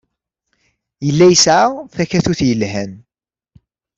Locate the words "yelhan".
2.47-2.91